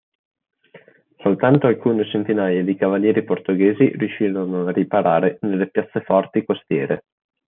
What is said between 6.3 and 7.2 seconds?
costiere.